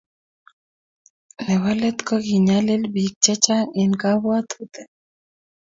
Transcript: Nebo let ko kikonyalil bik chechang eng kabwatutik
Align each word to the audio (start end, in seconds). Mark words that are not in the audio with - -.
Nebo 1.45 1.69
let 1.81 1.97
ko 2.07 2.15
kikonyalil 2.25 2.83
bik 2.93 3.11
chechang 3.23 3.67
eng 3.81 3.93
kabwatutik 4.01 4.89